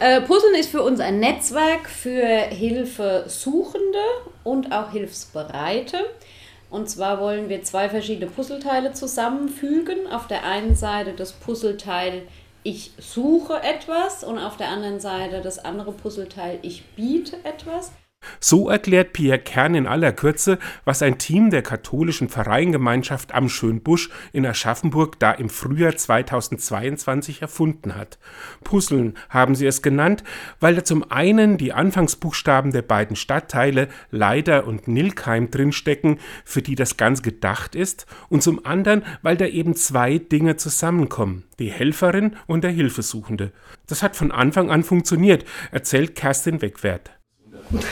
[0.00, 3.98] Äh, Puzzeln ist für uns ein Netzwerk für Hilfesuchende
[4.44, 5.98] und auch Hilfsbereite.
[6.70, 10.06] Und zwar wollen wir zwei verschiedene Puzzleteile zusammenfügen.
[10.06, 12.22] Auf der einen Seite das Puzzleteil
[12.62, 17.90] Ich suche etwas und auf der anderen Seite das andere Puzzleteil Ich biete etwas.
[18.40, 24.10] So erklärt Pierre Kern in aller Kürze, was ein Team der katholischen Pfarreiengemeinschaft am Schönbusch
[24.32, 28.18] in Aschaffenburg da im Frühjahr 2022 erfunden hat.
[28.62, 30.22] Puzzeln haben sie es genannt,
[30.60, 36.74] weil da zum einen die Anfangsbuchstaben der beiden Stadtteile Leider und Nilkheim drinstecken, für die
[36.74, 42.36] das Ganze gedacht ist, und zum anderen, weil da eben zwei Dinge zusammenkommen, die Helferin
[42.46, 43.52] und der Hilfesuchende.
[43.86, 47.17] Das hat von Anfang an funktioniert, erzählt Kerstin Wegwert.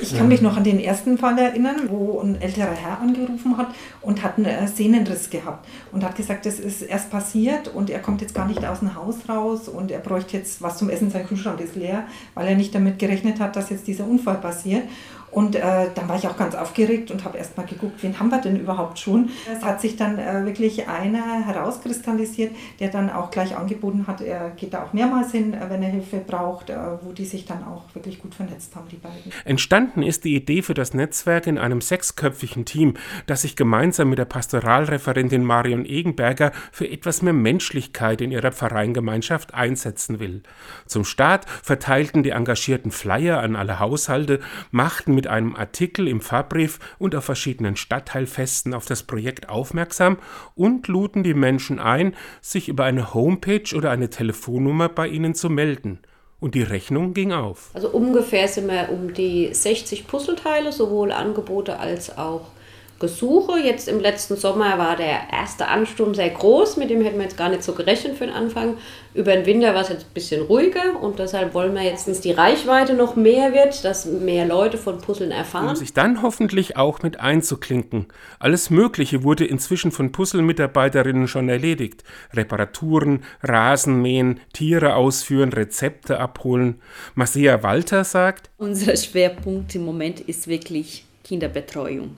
[0.00, 3.68] Ich kann mich noch an den ersten Fall erinnern, wo ein älterer Herr angerufen hat
[4.00, 8.22] und hat einen Sehnenriss gehabt und hat gesagt, das ist erst passiert und er kommt
[8.22, 11.26] jetzt gar nicht aus dem Haus raus und er bräuchte jetzt was zum Essen, sein
[11.26, 12.04] Kühlschrank ist leer,
[12.34, 14.84] weil er nicht damit gerechnet hat, dass jetzt dieser Unfall passiert.
[15.30, 18.30] Und äh, dann war ich auch ganz aufgeregt und habe erst mal geguckt, wen haben
[18.30, 19.30] wir denn überhaupt schon.
[19.52, 24.50] Es hat sich dann äh, wirklich einer herauskristallisiert, der dann auch gleich angeboten hat, er
[24.50, 27.64] geht da auch mehrmals hin, äh, wenn er Hilfe braucht, äh, wo die sich dann
[27.64, 29.32] auch wirklich gut vernetzt haben, die beiden.
[29.44, 32.94] Entstanden ist die Idee für das Netzwerk in einem sechsköpfigen Team,
[33.26, 39.54] das sich gemeinsam mit der Pastoralreferentin Marion Egenberger für etwas mehr Menschlichkeit in ihrer Pfarreiengemeinschaft
[39.54, 40.42] einsetzen will.
[40.86, 46.78] Zum Start verteilten die engagierten Flyer an alle Haushalte, machten mit einem Artikel im Fahrbrief
[47.00, 50.18] und auf verschiedenen Stadtteilfesten auf das Projekt aufmerksam
[50.54, 55.50] und luden die Menschen ein, sich über eine Homepage oder eine Telefonnummer bei ihnen zu
[55.50, 55.98] melden.
[56.38, 57.70] Und die Rechnung ging auf.
[57.74, 62.52] Also ungefähr sind wir um die 60 Puzzleteile, sowohl Angebote als auch
[62.98, 63.60] Gesuche.
[63.60, 67.36] Jetzt im letzten Sommer war der erste Ansturm sehr groß, mit dem hätten wir jetzt
[67.36, 68.76] gar nicht so gerechnet für den Anfang.
[69.14, 72.20] Über den Winter war es jetzt ein bisschen ruhiger und deshalb wollen wir jetzt, dass
[72.20, 75.68] die Reichweite noch mehr wird, dass mehr Leute von Puzzeln erfahren.
[75.68, 78.06] Um sich dann hoffentlich auch mit einzuklinken.
[78.38, 82.04] Alles Mögliche wurde inzwischen von Puzzle-Mitarbeiterinnen schon erledigt.
[82.34, 86.80] Reparaturen, Rasenmähen, Tiere ausführen, Rezepte abholen.
[87.14, 92.16] Marcia Walter sagt, unser Schwerpunkt im Moment ist wirklich Kinderbetreuung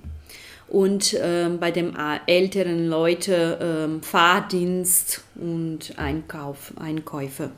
[0.70, 7.50] und ähm, bei den älteren Leuten ähm, Fahrdienst und Einkauf, Einkäufe.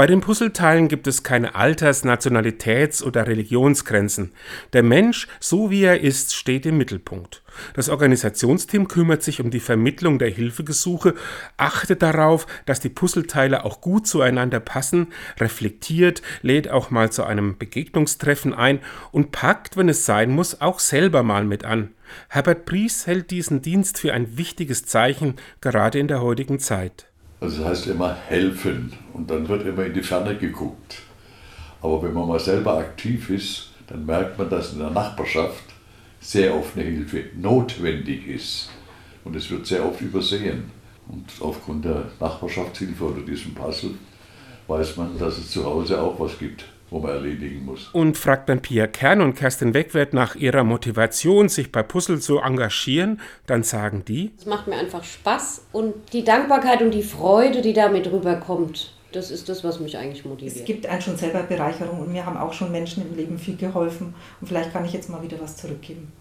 [0.00, 4.32] Bei den Puzzleteilen gibt es keine Alters-, Nationalitäts- oder Religionsgrenzen.
[4.72, 7.42] Der Mensch, so wie er ist, steht im Mittelpunkt.
[7.74, 11.14] Das Organisationsteam kümmert sich um die Vermittlung der Hilfegesuche,
[11.58, 15.08] achtet darauf, dass die Puzzleteile auch gut zueinander passen,
[15.38, 18.78] reflektiert, lädt auch mal zu einem Begegnungstreffen ein
[19.12, 21.90] und packt, wenn es sein muss, auch selber mal mit an.
[22.28, 27.06] Herbert Pries hält diesen Dienst für ein wichtiges Zeichen, gerade in der heutigen Zeit.
[27.40, 31.02] Also das heißt immer helfen und dann wird immer in die Ferne geguckt.
[31.82, 35.64] Aber wenn man mal selber aktiv ist, dann merkt man, dass in der Nachbarschaft
[36.20, 38.70] sehr oft eine Hilfe notwendig ist.
[39.24, 40.70] Und es wird sehr oft übersehen.
[41.08, 43.94] Und aufgrund der Nachbarschaftshilfe oder diesem Puzzle
[44.68, 47.88] weiß man, dass es zu Hause auch was gibt wo man erledigen muss.
[47.92, 52.38] Und fragt dann Pia Kern und Kerstin Wegwert nach ihrer Motivation, sich bei Puzzle zu
[52.38, 57.62] engagieren, dann sagen die: Es macht mir einfach Spaß und die Dankbarkeit und die Freude,
[57.62, 58.94] die damit rüberkommt.
[59.12, 60.56] Das ist das, was mich eigentlich motiviert.
[60.56, 63.56] Es gibt einen schon selber Bereicherung und mir haben auch schon Menschen im Leben viel
[63.56, 66.12] geholfen und vielleicht kann ich jetzt mal wieder was zurückgeben.